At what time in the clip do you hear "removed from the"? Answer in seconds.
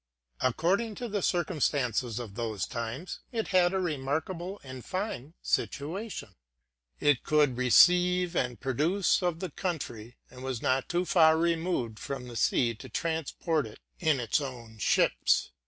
11.37-12.35